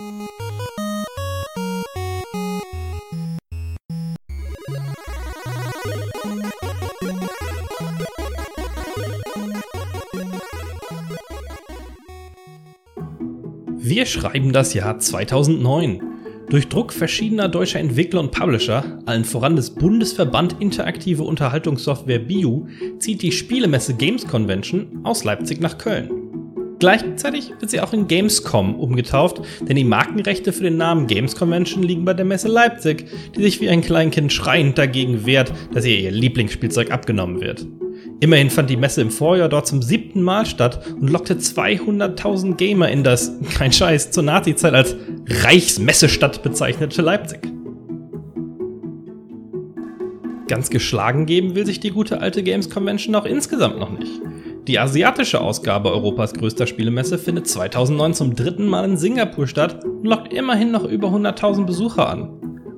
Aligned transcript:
Wir 0.00 0.06
schreiben 14.06 14.52
das 14.52 14.74
Jahr 14.74 15.00
2009. 15.00 16.00
Durch 16.48 16.68
Druck 16.68 16.92
verschiedener 16.92 17.48
deutscher 17.48 17.80
Entwickler 17.80 18.20
und 18.20 18.30
Publisher, 18.30 19.00
allen 19.06 19.24
voran 19.24 19.56
des 19.56 19.70
Bundesverband 19.70 20.60
Interaktive 20.60 21.24
Unterhaltungssoftware 21.24 22.20
BIU, 22.20 22.68
zieht 23.00 23.22
die 23.22 23.32
Spielemesse 23.32 23.94
Games 23.94 24.24
Convention 24.24 25.00
aus 25.02 25.24
Leipzig 25.24 25.60
nach 25.60 25.76
Köln. 25.76 26.27
Gleichzeitig 26.78 27.52
wird 27.58 27.70
sie 27.70 27.80
auch 27.80 27.92
in 27.92 28.06
Gamescom 28.06 28.76
umgetauft, 28.76 29.42
denn 29.62 29.74
die 29.74 29.84
Markenrechte 29.84 30.52
für 30.52 30.62
den 30.62 30.76
Namen 30.76 31.08
Games 31.08 31.34
Convention 31.34 31.82
liegen 31.82 32.04
bei 32.04 32.14
der 32.14 32.24
Messe 32.24 32.48
Leipzig, 32.48 33.06
die 33.36 33.42
sich 33.42 33.60
wie 33.60 33.68
ein 33.68 33.80
Kleinkind 33.80 34.32
schreiend 34.32 34.78
dagegen 34.78 35.26
wehrt, 35.26 35.52
dass 35.74 35.84
ihr 35.84 35.98
ihr 35.98 36.12
Lieblingsspielzeug 36.12 36.92
abgenommen 36.92 37.40
wird. 37.40 37.66
Immerhin 38.20 38.50
fand 38.50 38.70
die 38.70 38.76
Messe 38.76 39.00
im 39.00 39.10
Vorjahr 39.10 39.48
dort 39.48 39.66
zum 39.66 39.82
siebten 39.82 40.22
Mal 40.22 40.46
statt 40.46 40.94
und 41.00 41.10
lockte 41.10 41.34
200.000 41.34 42.54
Gamer 42.54 42.88
in 42.88 43.02
das, 43.02 43.32
kein 43.54 43.72
Scheiß, 43.72 44.12
zur 44.12 44.22
Nazi-Zeit 44.22 44.74
als 44.74 44.96
Reichsmessestadt 45.26 46.42
bezeichnete 46.42 47.02
Leipzig. 47.02 47.40
Ganz 50.48 50.70
geschlagen 50.70 51.26
geben 51.26 51.54
will 51.54 51.66
sich 51.66 51.78
die 51.78 51.90
gute 51.90 52.20
alte 52.20 52.42
Games 52.42 52.70
Convention 52.70 53.14
auch 53.14 53.26
insgesamt 53.26 53.78
noch 53.78 53.90
nicht. 53.96 54.20
Die 54.68 54.78
asiatische 54.78 55.40
Ausgabe 55.40 55.90
Europas 55.90 56.34
größter 56.34 56.66
Spielemesse 56.66 57.16
findet 57.16 57.48
2009 57.48 58.12
zum 58.12 58.36
dritten 58.36 58.66
Mal 58.66 58.84
in 58.84 58.98
Singapur 58.98 59.46
statt 59.46 59.82
und 59.82 60.04
lockt 60.04 60.30
immerhin 60.30 60.70
noch 60.70 60.84
über 60.84 61.08
100.000 61.08 61.64
Besucher 61.64 62.06
an. 62.06 62.28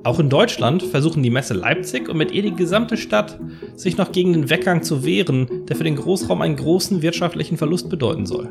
Auch 0.05 0.21
in 0.21 0.29
Deutschland 0.29 0.85
versuchen 0.85 1.24
die 1.24 1.30
Messe 1.30 1.52
Leipzig 1.52 2.09
und 2.09 2.16
mit 2.16 2.30
ihr 2.30 2.43
die 2.43 2.55
gesamte 2.55 2.97
Stadt, 2.97 3.41
sich 3.74 3.99
noch 3.99 4.13
gegen 4.13 4.35
den 4.35 4.51
Weggang 4.51 4.85
zu 4.85 5.05
wehren, 5.05 5.66
der 5.69 5.74
für 5.74 5.82
den 5.82 5.97
Großraum 5.97 6.43
einen 6.43 6.55
großen 6.55 7.02
wirtschaftlichen 7.02 7.57
Verlust 7.57 7.91
bedeuten 7.91 8.25
soll. 8.25 8.51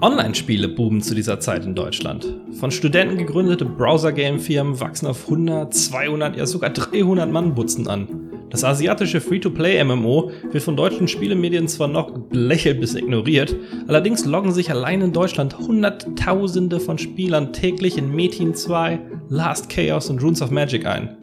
Online-Spiele 0.00 0.66
boomen 0.66 1.02
zu 1.02 1.14
dieser 1.14 1.40
Zeit 1.40 1.66
in 1.66 1.74
Deutschland. 1.74 2.40
Von 2.52 2.70
Studenten 2.70 3.18
gegründete 3.18 3.66
Browser-Game-Firmen 3.66 4.80
wachsen 4.80 5.08
auf 5.08 5.24
100, 5.24 5.74
200, 5.74 6.38
ja 6.38 6.46
sogar 6.46 6.70
300 6.70 7.30
Mann-Butzen 7.30 7.86
an. 7.86 8.29
Das 8.50 8.64
asiatische 8.64 9.20
Free-to-Play-MMO 9.20 10.32
wird 10.50 10.64
von 10.64 10.76
deutschen 10.76 11.06
Spielemedien 11.06 11.68
zwar 11.68 11.86
noch 11.86 12.10
belächelt 12.10 12.80
bis 12.80 12.96
ignoriert, 12.96 13.54
allerdings 13.86 14.24
loggen 14.24 14.52
sich 14.52 14.70
allein 14.70 15.02
in 15.02 15.12
Deutschland 15.12 15.56
Hunderttausende 15.56 16.80
von 16.80 16.98
Spielern 16.98 17.52
täglich 17.52 17.96
in 17.96 18.12
Metin 18.12 18.54
2, 18.54 18.98
Last 19.28 19.68
Chaos 19.68 20.10
und 20.10 20.20
Runes 20.20 20.42
of 20.42 20.50
Magic 20.50 20.84
ein. 20.84 21.16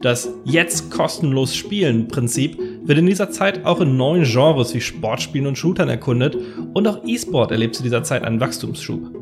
Das 0.00 0.28
jetzt 0.44 0.90
kostenlos 0.90 1.54
Spielen 1.54 2.08
Prinzip 2.08 2.58
wird 2.82 2.98
in 2.98 3.06
dieser 3.06 3.30
Zeit 3.30 3.64
auch 3.64 3.80
in 3.80 3.96
neuen 3.96 4.24
Genres 4.24 4.74
wie 4.74 4.80
Sportspielen 4.80 5.46
und 5.46 5.56
Shootern 5.56 5.88
erkundet 5.88 6.36
und 6.74 6.88
auch 6.88 7.04
E-Sport 7.06 7.52
erlebt 7.52 7.76
zu 7.76 7.84
dieser 7.84 8.02
Zeit 8.02 8.24
einen 8.24 8.40
Wachstumsschub. 8.40 9.21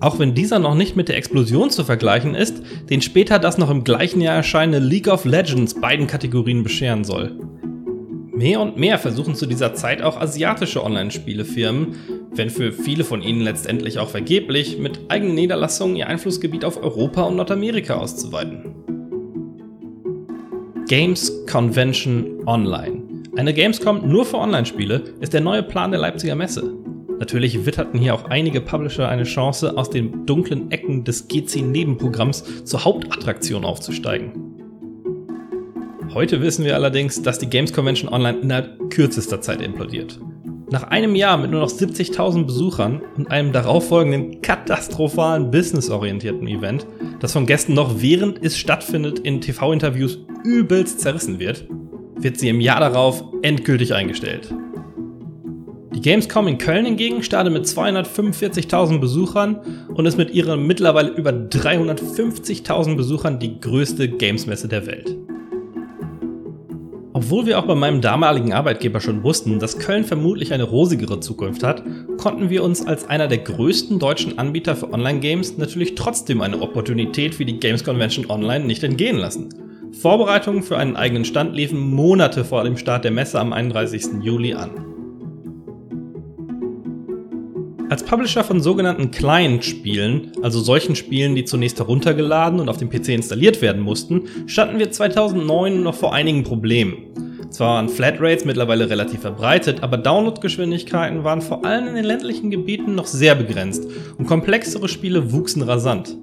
Auch 0.00 0.18
wenn 0.18 0.34
dieser 0.34 0.58
noch 0.58 0.74
nicht 0.74 0.96
mit 0.96 1.08
der 1.08 1.16
Explosion 1.18 1.70
zu 1.70 1.84
vergleichen 1.84 2.34
ist, 2.34 2.62
den 2.88 3.02
später 3.02 3.38
das 3.38 3.58
noch 3.58 3.68
im 3.68 3.84
gleichen 3.84 4.22
Jahr 4.22 4.34
erscheinende 4.34 4.78
League 4.78 5.08
of 5.08 5.26
Legends 5.26 5.78
beiden 5.78 6.06
Kategorien 6.06 6.62
bescheren 6.62 7.04
soll. 7.04 7.38
Mehr 8.32 8.60
und 8.60 8.78
mehr 8.78 8.98
versuchen 8.98 9.34
zu 9.34 9.44
dieser 9.44 9.74
Zeit 9.74 10.00
auch 10.00 10.18
asiatische 10.18 10.82
Online-Spielefirmen, 10.82 11.94
wenn 12.30 12.48
für 12.48 12.72
viele 12.72 13.04
von 13.04 13.20
ihnen 13.20 13.42
letztendlich 13.42 13.98
auch 13.98 14.08
vergeblich, 14.08 14.78
mit 14.78 14.98
eigenen 15.08 15.34
Niederlassungen 15.34 15.96
ihr 15.96 16.06
Einflussgebiet 16.06 16.64
auf 16.64 16.82
Europa 16.82 17.24
und 17.24 17.36
Nordamerika 17.36 17.96
auszuweiten. 17.96 18.74
Games 20.88 21.30
Convention 21.46 22.40
Online. 22.46 23.02
Eine 23.36 23.52
Gamescom 23.52 24.08
nur 24.08 24.24
für 24.24 24.38
Online-Spiele 24.38 25.02
ist 25.20 25.34
der 25.34 25.42
neue 25.42 25.62
Plan 25.62 25.90
der 25.90 26.00
Leipziger 26.00 26.34
Messe. 26.34 26.72
Natürlich 27.20 27.66
witterten 27.66 28.00
hier 28.00 28.14
auch 28.14 28.24
einige 28.30 28.62
Publisher 28.62 29.10
eine 29.10 29.24
Chance, 29.24 29.76
aus 29.76 29.90
den 29.90 30.24
dunklen 30.24 30.70
Ecken 30.70 31.04
des 31.04 31.28
GC-Nebenprogramms 31.28 32.64
zur 32.64 32.82
Hauptattraktion 32.86 33.66
aufzusteigen. 33.66 34.32
Heute 36.14 36.40
wissen 36.40 36.64
wir 36.64 36.74
allerdings, 36.74 37.20
dass 37.20 37.38
die 37.38 37.50
Games 37.50 37.74
Convention 37.74 38.10
Online 38.10 38.38
innerhalb 38.40 38.88
kürzester 38.88 39.42
Zeit 39.42 39.60
implodiert. 39.60 40.18
Nach 40.70 40.84
einem 40.84 41.14
Jahr 41.14 41.36
mit 41.36 41.50
nur 41.50 41.60
noch 41.60 41.68
70.000 41.68 42.46
Besuchern 42.46 43.02
und 43.18 43.30
einem 43.30 43.52
darauffolgenden 43.52 44.40
katastrophalen 44.40 45.50
businessorientierten 45.50 46.48
Event, 46.48 46.86
das 47.20 47.34
von 47.34 47.44
Gästen 47.44 47.74
noch 47.74 48.00
während 48.00 48.42
es 48.42 48.56
stattfindet 48.56 49.18
in 49.18 49.42
TV-Interviews 49.42 50.20
übelst 50.42 51.00
zerrissen 51.00 51.38
wird, 51.38 51.68
wird 52.16 52.38
sie 52.38 52.48
im 52.48 52.62
Jahr 52.62 52.80
darauf 52.80 53.22
endgültig 53.42 53.92
eingestellt. 53.92 54.54
Die 55.92 56.00
Gamescom 56.00 56.46
in 56.46 56.58
Köln 56.58 56.84
hingegen 56.84 57.22
startet 57.24 57.52
mit 57.52 57.66
245.000 57.66 59.00
Besuchern 59.00 59.86
und 59.88 60.06
ist 60.06 60.16
mit 60.16 60.30
ihren 60.30 60.64
mittlerweile 60.66 61.10
über 61.10 61.30
350.000 61.30 62.96
Besuchern 62.96 63.40
die 63.40 63.60
größte 63.60 64.08
Gamesmesse 64.08 64.68
der 64.68 64.86
Welt. 64.86 65.16
Obwohl 67.12 67.44
wir 67.44 67.58
auch 67.58 67.66
bei 67.66 67.74
meinem 67.74 68.00
damaligen 68.00 68.52
Arbeitgeber 68.52 69.00
schon 69.00 69.24
wussten, 69.24 69.58
dass 69.58 69.78
Köln 69.78 70.04
vermutlich 70.04 70.52
eine 70.52 70.62
rosigere 70.62 71.18
Zukunft 71.18 71.64
hat, 71.64 71.82
konnten 72.18 72.50
wir 72.50 72.62
uns 72.62 72.86
als 72.86 73.08
einer 73.08 73.26
der 73.26 73.38
größten 73.38 73.98
deutschen 73.98 74.38
Anbieter 74.38 74.76
für 74.76 74.92
Online-Games 74.92 75.58
natürlich 75.58 75.96
trotzdem 75.96 76.40
eine 76.40 76.62
Opportunität 76.62 77.38
wie 77.40 77.44
die 77.44 77.58
Games 77.58 77.82
Convention 77.82 78.30
Online 78.30 78.64
nicht 78.64 78.84
entgehen 78.84 79.18
lassen. 79.18 79.48
Vorbereitungen 79.92 80.62
für 80.62 80.78
einen 80.78 80.94
eigenen 80.94 81.24
Stand 81.24 81.54
liefen 81.56 81.80
Monate 81.80 82.44
vor 82.44 82.62
dem 82.62 82.76
Start 82.76 83.04
der 83.04 83.10
Messe 83.10 83.40
am 83.40 83.52
31. 83.52 84.22
Juli 84.22 84.54
an. 84.54 84.99
Als 87.90 88.04
Publisher 88.04 88.44
von 88.44 88.60
sogenannten 88.60 89.10
Client-Spielen, 89.10 90.30
also 90.42 90.60
solchen 90.60 90.94
Spielen, 90.94 91.34
die 91.34 91.44
zunächst 91.44 91.80
heruntergeladen 91.80 92.60
und 92.60 92.68
auf 92.68 92.76
dem 92.76 92.88
PC 92.88 93.08
installiert 93.08 93.60
werden 93.62 93.82
mussten, 93.82 94.28
standen 94.46 94.78
wir 94.78 94.92
2009 94.92 95.82
noch 95.82 95.96
vor 95.96 96.14
einigen 96.14 96.44
Problemen. 96.44 96.98
Zwar 97.50 97.74
waren 97.74 97.88
Flatrates 97.88 98.44
mittlerweile 98.44 98.88
relativ 98.88 99.22
verbreitet, 99.22 99.82
aber 99.82 99.96
Downloadgeschwindigkeiten 99.96 101.24
waren 101.24 101.42
vor 101.42 101.64
allem 101.64 101.88
in 101.88 101.96
den 101.96 102.04
ländlichen 102.04 102.52
Gebieten 102.52 102.94
noch 102.94 103.06
sehr 103.06 103.34
begrenzt 103.34 103.88
und 104.18 104.26
komplexere 104.26 104.88
Spiele 104.88 105.32
wuchsen 105.32 105.62
rasant. 105.62 106.16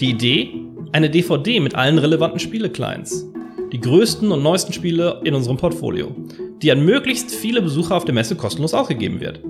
Die 0.00 0.08
Idee? 0.08 0.62
Eine 0.92 1.10
DVD 1.10 1.60
mit 1.60 1.74
allen 1.74 1.98
relevanten 1.98 2.40
Spiele-Clients. 2.40 3.30
Die 3.70 3.80
größten 3.80 4.32
und 4.32 4.42
neuesten 4.42 4.72
Spiele 4.72 5.20
in 5.24 5.34
unserem 5.34 5.58
Portfolio, 5.58 6.16
die 6.62 6.72
an 6.72 6.86
möglichst 6.86 7.30
viele 7.30 7.60
Besucher 7.60 7.96
auf 7.96 8.06
der 8.06 8.14
Messe 8.14 8.34
kostenlos 8.34 8.72
ausgegeben 8.72 9.20
wird. 9.20 9.42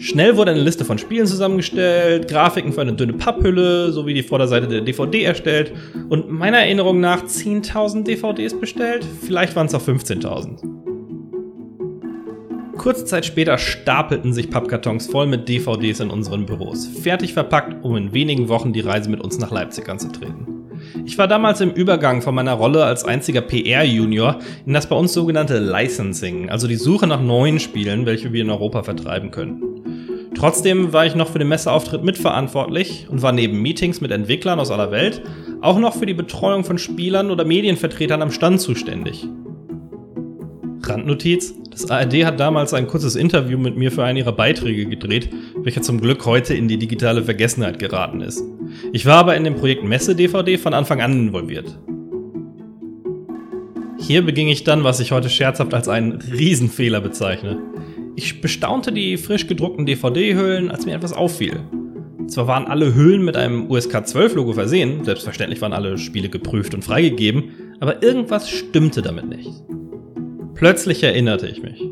Schnell 0.00 0.38
wurde 0.38 0.52
eine 0.52 0.62
Liste 0.62 0.86
von 0.86 0.96
Spielen 0.96 1.26
zusammengestellt, 1.26 2.26
Grafiken 2.26 2.72
für 2.72 2.80
eine 2.80 2.94
dünne 2.94 3.12
Papphülle 3.12 3.92
sowie 3.92 4.14
die 4.14 4.22
Vorderseite 4.22 4.66
der 4.66 4.80
DVD 4.80 5.24
erstellt 5.24 5.72
und 6.08 6.30
meiner 6.30 6.56
Erinnerung 6.60 7.00
nach 7.00 7.24
10.000 7.24 8.04
DVDs 8.04 8.58
bestellt. 8.58 9.06
Vielleicht 9.20 9.54
waren 9.56 9.66
es 9.66 9.74
auch 9.74 9.82
15.000. 9.82 10.56
Kurze 12.78 13.04
Zeit 13.04 13.26
später 13.26 13.58
stapelten 13.58 14.32
sich 14.32 14.48
Pappkartons 14.48 15.06
voll 15.06 15.26
mit 15.26 15.46
DVDs 15.50 16.00
in 16.00 16.08
unseren 16.08 16.46
Büros, 16.46 16.86
fertig 16.86 17.34
verpackt, 17.34 17.84
um 17.84 17.94
in 17.94 18.14
wenigen 18.14 18.48
Wochen 18.48 18.72
die 18.72 18.80
Reise 18.80 19.10
mit 19.10 19.20
uns 19.20 19.38
nach 19.38 19.50
Leipzig 19.50 19.86
anzutreten. 19.90 20.46
Ich 21.04 21.18
war 21.18 21.28
damals 21.28 21.60
im 21.60 21.72
Übergang 21.72 22.22
von 22.22 22.34
meiner 22.34 22.54
Rolle 22.54 22.84
als 22.84 23.04
einziger 23.04 23.42
PR-Junior 23.42 24.38
in 24.64 24.72
das 24.72 24.88
bei 24.88 24.96
uns 24.96 25.12
sogenannte 25.12 25.58
Licensing, 25.58 26.48
also 26.48 26.66
die 26.66 26.76
Suche 26.76 27.06
nach 27.06 27.20
neuen 27.20 27.60
Spielen, 27.60 28.06
welche 28.06 28.32
wir 28.32 28.40
in 28.40 28.48
Europa 28.48 28.82
vertreiben 28.82 29.30
können. 29.30 29.69
Trotzdem 30.40 30.94
war 30.94 31.04
ich 31.04 31.14
noch 31.14 31.28
für 31.28 31.38
den 31.38 31.48
Messeauftritt 31.48 32.02
mitverantwortlich 32.02 33.06
und 33.10 33.20
war 33.20 33.30
neben 33.30 33.60
Meetings 33.60 34.00
mit 34.00 34.10
Entwicklern 34.10 34.58
aus 34.58 34.70
aller 34.70 34.90
Welt 34.90 35.20
auch 35.60 35.78
noch 35.78 35.94
für 35.94 36.06
die 36.06 36.14
Betreuung 36.14 36.64
von 36.64 36.78
Spielern 36.78 37.30
oder 37.30 37.44
Medienvertretern 37.44 38.22
am 38.22 38.30
Stand 38.30 38.58
zuständig. 38.58 39.28
Randnotiz: 40.82 41.52
Das 41.70 41.90
ARD 41.90 42.24
hat 42.24 42.40
damals 42.40 42.72
ein 42.72 42.86
kurzes 42.86 43.16
Interview 43.16 43.58
mit 43.58 43.76
mir 43.76 43.92
für 43.92 44.02
einen 44.02 44.16
ihrer 44.16 44.32
Beiträge 44.32 44.86
gedreht, 44.86 45.28
welcher 45.56 45.82
zum 45.82 46.00
Glück 46.00 46.24
heute 46.24 46.54
in 46.54 46.68
die 46.68 46.78
digitale 46.78 47.22
Vergessenheit 47.22 47.78
geraten 47.78 48.22
ist. 48.22 48.42
Ich 48.94 49.04
war 49.04 49.18
aber 49.18 49.36
in 49.36 49.44
dem 49.44 49.56
Projekt 49.56 49.84
Messe 49.84 50.16
DVD 50.16 50.56
von 50.56 50.72
Anfang 50.72 51.02
an 51.02 51.12
involviert. 51.12 51.78
Hier 53.98 54.24
beging 54.24 54.48
ich 54.48 54.64
dann, 54.64 54.84
was 54.84 55.00
ich 55.00 55.12
heute 55.12 55.28
scherzhaft 55.28 55.74
als 55.74 55.86
einen 55.86 56.12
Riesenfehler 56.12 57.02
bezeichne. 57.02 57.58
Ich 58.22 58.42
bestaunte 58.42 58.92
die 58.92 59.16
frisch 59.16 59.46
gedruckten 59.46 59.86
DVD-Hüllen, 59.86 60.70
als 60.70 60.84
mir 60.84 60.94
etwas 60.94 61.14
auffiel. 61.14 61.60
Zwar 62.26 62.46
waren 62.48 62.66
alle 62.66 62.94
Hüllen 62.94 63.24
mit 63.24 63.34
einem 63.34 63.70
USK 63.70 63.94
12-Logo 63.94 64.52
versehen, 64.52 65.02
selbstverständlich 65.04 65.62
waren 65.62 65.72
alle 65.72 65.96
Spiele 65.96 66.28
geprüft 66.28 66.74
und 66.74 66.84
freigegeben, 66.84 67.44
aber 67.80 68.02
irgendwas 68.02 68.50
stimmte 68.50 69.00
damit 69.00 69.30
nicht. 69.30 69.48
Plötzlich 70.54 71.02
erinnerte 71.02 71.46
ich 71.46 71.62
mich. 71.62 71.82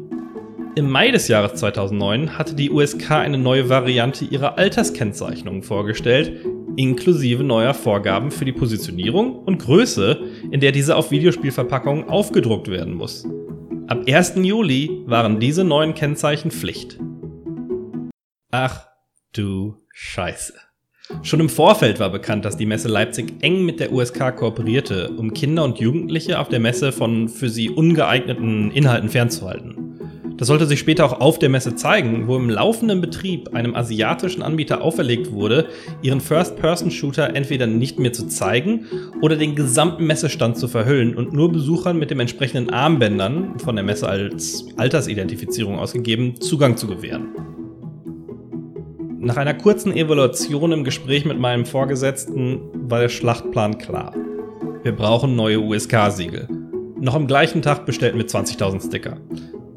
Im 0.75 0.91
Mai 0.91 1.13
des 1.13 1.29
Jahres 1.29 1.55
2009 1.55 2.37
hatte 2.37 2.55
die 2.55 2.71
USK 2.71 3.13
eine 3.13 3.39
neue 3.39 3.71
Variante 3.71 4.27
ihrer 4.27 4.59
Alterskennzeichnung 4.59 5.63
vorgestellt, 5.63 6.45
inklusive 6.77 7.43
neuer 7.43 7.73
Vorgaben 7.73 8.31
für 8.31 8.45
die 8.45 8.53
Positionierung 8.53 9.35
und 9.35 9.61
Größe, 9.61 10.19
in 10.51 10.61
der 10.61 10.73
diese 10.73 10.95
auf 10.95 11.11
Videospielverpackungen 11.11 12.11
aufgedruckt 12.11 12.69
werden 12.69 12.93
muss. 12.93 13.27
Ab 13.89 14.03
1. 14.07 14.35
Juli 14.43 15.03
waren 15.07 15.41
diese 15.41 15.65
neuen 15.65 15.95
Kennzeichen 15.95 16.51
Pflicht. 16.51 16.99
Ach 18.51 18.87
du 19.33 19.77
Scheiße. 19.95 20.53
Schon 21.23 21.41
im 21.41 21.49
Vorfeld 21.49 21.99
war 21.99 22.11
bekannt, 22.11 22.45
dass 22.45 22.59
die 22.59 22.67
Messe 22.67 22.89
Leipzig 22.89 23.37
eng 23.41 23.65
mit 23.65 23.81
der 23.81 23.91
USK 23.91 24.37
kooperierte, 24.37 25.09
um 25.17 25.33
Kinder 25.33 25.65
und 25.65 25.79
Jugendliche 25.79 26.39
auf 26.39 26.51
der 26.51 26.61
Messe 26.61 26.93
von 26.93 27.31
für 27.31 27.49
sie 27.49 27.71
ungeeigneten 27.71 28.71
Inhalten 28.73 29.09
fernzuhalten. 29.09 29.78
Das 30.39 30.47
sollte 30.47 30.67
sich 30.67 30.79
später 30.79 31.05
auch 31.05 31.21
auf 31.21 31.41
der 31.41 31.49
Messe 31.49 31.75
zeigen, 31.75 32.29
wo 32.29 32.37
im 32.37 32.49
laufenden 32.49 33.01
Betrieb 33.01 33.55
einem 33.55 33.75
asiatischen 33.75 34.41
Anbieter 34.41 34.81
auferlegt 34.83 35.33
wurde, 35.33 35.67
ihren 36.01 36.21
First-Person-Shooter 36.21 37.35
entweder 37.35 37.67
nicht 37.67 37.99
mehr 37.99 38.13
zu 38.13 38.29
zeigen 38.29 38.87
oder 39.21 39.35
den 39.35 39.57
gesamten 39.57 40.07
Messestand 40.07 40.57
zu 40.57 40.69
verhüllen 40.69 41.17
und 41.17 41.33
nur 41.33 41.51
Besuchern 41.51 41.99
mit 41.99 42.13
dem 42.13 42.21
entsprechenden 42.21 42.71
Armbändern, 42.71 43.59
von 43.59 43.75
der 43.75 43.85
Messe 43.85 44.09
als 44.09 44.65
Altersidentifizierung 44.77 45.77
ausgegeben, 45.77 46.41
Zugang 46.41 46.77
zu 46.77 46.87
gewähren. 46.87 47.31
Nach 49.19 49.37
einer 49.37 49.55
kurzen 49.55 49.93
Evaluation 49.93 50.71
im 50.71 50.85
Gespräch 50.85 51.25
mit 51.25 51.41
meinem 51.41 51.67
Vorgesetzten 51.67 52.61
war 52.73 53.01
der 53.01 53.09
Schlachtplan 53.09 53.79
klar. 53.79 54.15
Wir 54.85 54.93
brauchen 54.93 55.35
neue 55.35 55.59
USK-Siegel. 55.59 56.47
Noch 57.01 57.17
am 57.17 57.27
gleichen 57.27 57.61
Tag 57.61 57.87
bestellten 57.87 58.19
wir 58.19 58.27
20.000 58.27 58.87
Sticker. 58.87 59.17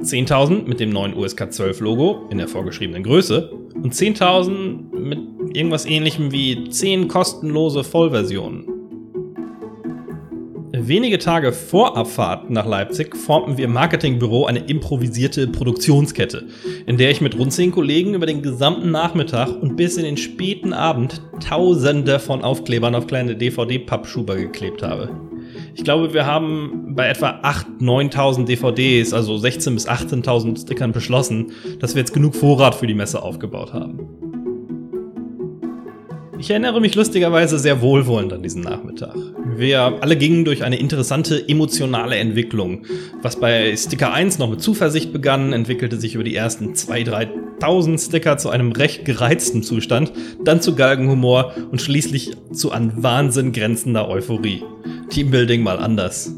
10.000 0.02 0.68
mit 0.68 0.80
dem 0.80 0.90
neuen 0.90 1.16
USK 1.16 1.52
12 1.52 1.80
Logo 1.80 2.28
in 2.32 2.38
der 2.38 2.48
vorgeschriebenen 2.48 3.04
Größe 3.04 3.52
und 3.76 3.94
10.000 3.94 4.98
mit 4.98 5.20
irgendwas 5.56 5.86
ähnlichem 5.86 6.32
wie 6.32 6.70
10 6.70 7.08
kostenlose 7.08 7.84
Vollversionen. 7.84 8.66
Wenige 10.74 11.20
Tage 11.20 11.54
vor 11.54 11.96
Abfahrt 11.96 12.50
nach 12.50 12.66
Leipzig 12.66 13.16
formten 13.16 13.58
wir 13.58 13.66
im 13.66 13.74
Marketingbüro 13.74 14.46
eine 14.46 14.60
improvisierte 14.60 15.48
Produktionskette, 15.48 16.48
in 16.88 16.98
der 16.98 17.12
ich 17.12 17.22
mit 17.22 17.38
rund 17.38 17.54
10 17.54 17.72
Kollegen 17.72 18.16
über 18.16 18.26
den 18.26 18.42
gesamten 18.42 18.90
Nachmittag 18.90 19.50
und 19.62 19.76
bis 19.76 19.98
in 19.98 20.06
den 20.06 20.18
späten 20.18 20.74
Abend 20.74 21.22
Tausende 21.40 22.20
von 22.20 22.42
Aufklebern 22.42 22.96
auf 22.96 23.06
kleine 23.06 23.36
DVD-Pappschuber 23.36 24.36
geklebt 24.36 24.82
habe. 24.82 25.10
Ich 25.74 25.84
glaube, 25.84 26.14
wir 26.14 26.26
haben 26.26 26.96
bei 26.96 27.08
etwa 27.08 27.40
8.000, 27.44 28.12
9.000 28.12 28.46
DVDs, 28.46 29.14
also 29.14 29.36
16.000 29.36 29.74
bis 29.74 29.88
18.000 29.88 30.62
Stickern 30.62 30.92
beschlossen, 30.92 31.52
dass 31.80 31.96
wir 31.96 32.02
jetzt 32.02 32.14
genug 32.14 32.36
Vorrat 32.36 32.76
für 32.76 32.88
die 32.88 32.94
Messe 32.94 33.22
aufgebaut 33.22 33.74
haben. 33.74 34.31
Ich 36.42 36.50
erinnere 36.50 36.82
mich 36.82 36.96
lustigerweise 36.96 37.60
sehr 37.60 37.82
wohlwollend 37.82 38.34
an 38.34 38.42
diesen 38.42 38.64
Nachmittag. 38.64 39.16
Wir 39.56 40.00
alle 40.02 40.18
gingen 40.18 40.44
durch 40.44 40.64
eine 40.64 40.80
interessante 40.80 41.48
emotionale 41.48 42.16
Entwicklung. 42.16 42.84
Was 43.22 43.40
bei 43.40 43.78
Sticker 43.78 44.12
1 44.12 44.40
noch 44.40 44.50
mit 44.50 44.60
Zuversicht 44.60 45.14
begann, 45.14 45.54
entwickelte 45.54 45.98
sich 46.00 46.16
über 46.16 46.24
die 46.24 46.36
ersten 46.36 46.74
2.000, 46.74 47.30
3.000 47.60 48.08
Sticker 48.08 48.38
zu 48.40 48.50
einem 48.50 48.72
recht 48.72 49.06
gereizten 49.06 49.62
Zustand, 49.62 50.14
dann 50.44 50.62
zu 50.62 50.74
Galgenhumor 50.74 51.54
und 51.70 51.80
schließlich 51.80 52.32
zu 52.52 52.72
an 52.72 52.92
Wahnsinn 53.04 53.52
grenzender 53.52 54.10
Euphorie. 54.10 54.64
Teambuilding 55.12 55.62
mal 55.62 55.78
anders. 55.78 56.34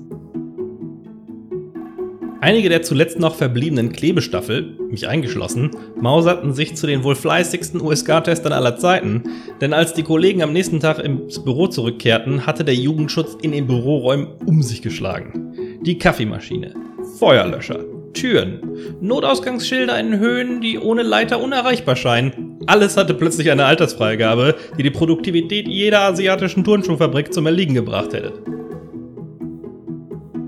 Einige 2.44 2.68
der 2.68 2.82
zuletzt 2.82 3.20
noch 3.20 3.36
verbliebenen 3.36 3.94
Klebestaffel, 3.94 4.78
mich 4.90 5.08
eingeschlossen, 5.08 5.72
mauserten 5.96 6.52
sich 6.54 6.76
zu 6.76 6.86
den 6.86 7.06
wohl 7.06 7.16
fleißigsten 7.16 7.80
USK-Testern 7.80 8.52
aller 8.52 8.76
Zeiten, 8.76 9.24
denn 9.62 9.72
als 9.72 9.94
die 9.94 10.04
Kollegen 10.04 10.44
am 10.44 10.52
nächsten 10.52 10.82
Tag 10.82 11.00
ins 11.00 11.42
Büro 11.42 11.68
zurückkehrten, 11.68 12.46
hatte 12.46 12.66
der 12.66 12.76
Jugendschutz 12.76 13.38
in 13.42 13.54
den 13.54 13.66
Büroräumen 13.66 14.28
um 14.46 14.62
sich 14.62 14.82
geschlagen. 14.82 15.80
Die 15.84 15.98
Kaffeemaschine, 15.98 16.74
Feuerlöscher, 17.18 17.80
Türen, 18.14 18.60
Notausgangsschilder 19.00 19.98
in 19.98 20.20
Höhen, 20.20 20.60
die 20.60 20.78
ohne 20.78 21.04
Leiter 21.04 21.42
unerreichbar 21.42 21.96
scheinen. 21.96 22.60
Alles 22.68 22.98
hatte 22.98 23.14
plötzlich 23.14 23.52
eine 23.52 23.64
Altersfreigabe, 23.64 24.56
die 24.78 24.84
die 24.84 24.92
Produktivität 24.92 25.70
jeder 25.70 26.02
asiatischen 26.02 26.66
Turnschuhfabrik 26.66 27.34
zum 27.34 27.46
Erliegen 27.46 27.74
gebracht 27.74 28.12
hätte. 28.12 28.34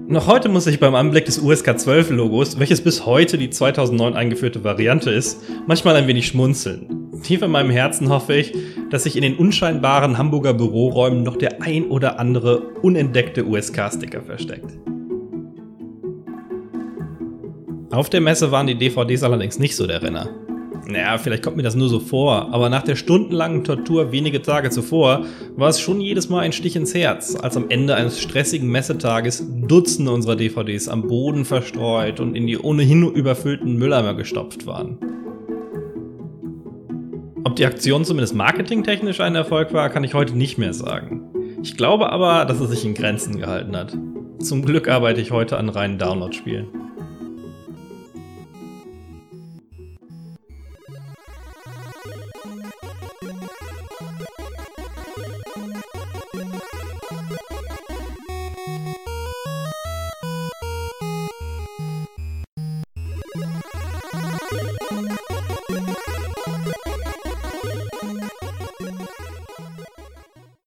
Noch 0.07 0.27
heute 0.27 0.49
muss 0.49 0.67
ich 0.67 0.79
beim 0.79 0.93
Anblick 0.93 1.25
des 1.25 1.39
USK 1.39 1.79
12 1.79 2.11
Logos, 2.11 2.59
welches 2.59 2.81
bis 2.81 3.07
heute 3.07 3.39
die 3.39 3.49
2009 3.49 4.13
eingeführte 4.13 4.63
Variante 4.63 5.09
ist, 5.09 5.41
manchmal 5.65 5.95
ein 5.95 6.07
wenig 6.07 6.27
schmunzeln. 6.27 7.09
Tief 7.23 7.41
in 7.41 7.49
meinem 7.49 7.71
Herzen 7.71 8.09
hoffe 8.09 8.35
ich, 8.35 8.53
dass 8.91 9.01
sich 9.03 9.15
in 9.15 9.23
den 9.23 9.35
unscheinbaren 9.35 10.19
Hamburger 10.19 10.53
Büroräumen 10.53 11.23
noch 11.23 11.37
der 11.37 11.63
ein 11.63 11.85
oder 11.85 12.19
andere 12.19 12.59
unentdeckte 12.83 13.47
USK-Sticker 13.47 14.21
versteckt. 14.21 14.77
Auf 17.89 18.11
der 18.11 18.21
Messe 18.21 18.51
waren 18.51 18.67
die 18.67 18.77
DVDs 18.77 19.23
allerdings 19.23 19.57
nicht 19.57 19.75
so 19.75 19.87
der 19.87 20.03
Renner. 20.03 20.44
Naja, 20.87 21.17
vielleicht 21.17 21.43
kommt 21.43 21.57
mir 21.57 21.63
das 21.63 21.75
nur 21.75 21.89
so 21.89 21.99
vor, 21.99 22.53
aber 22.53 22.69
nach 22.69 22.83
der 22.83 22.95
stundenlangen 22.95 23.63
Tortur 23.63 24.11
wenige 24.11 24.41
Tage 24.41 24.69
zuvor 24.69 25.25
war 25.55 25.69
es 25.69 25.79
schon 25.79 25.99
jedes 25.99 26.29
Mal 26.29 26.41
ein 26.41 26.51
Stich 26.51 26.75
ins 26.75 26.93
Herz, 26.93 27.35
als 27.35 27.57
am 27.57 27.69
Ende 27.69 27.95
eines 27.95 28.21
stressigen 28.21 28.69
Messetages 28.69 29.43
Dutzende 29.67 30.11
unserer 30.11 30.35
DVDs 30.35 30.87
am 30.87 31.07
Boden 31.07 31.43
verstreut 31.43 32.19
und 32.19 32.35
in 32.35 32.45
die 32.45 32.57
ohnehin 32.57 33.03
überfüllten 33.11 33.77
Mülleimer 33.77 34.13
gestopft 34.13 34.67
waren. 34.67 34.99
Ob 37.43 37.55
die 37.55 37.65
Aktion 37.65 38.05
zumindest 38.05 38.35
marketingtechnisch 38.35 39.21
ein 39.21 39.35
Erfolg 39.35 39.73
war, 39.73 39.89
kann 39.89 40.03
ich 40.03 40.13
heute 40.13 40.37
nicht 40.37 40.57
mehr 40.57 40.73
sagen. 40.73 41.21
Ich 41.63 41.77
glaube 41.77 42.11
aber, 42.11 42.45
dass 42.45 42.59
es 42.59 42.69
sich 42.69 42.85
in 42.85 42.93
Grenzen 42.93 43.39
gehalten 43.39 43.75
hat. 43.75 43.97
Zum 44.39 44.63
Glück 44.63 44.87
arbeite 44.87 45.21
ich 45.21 45.31
heute 45.31 45.57
an 45.57 45.69
reinen 45.69 45.97
Download-Spielen. 45.97 46.84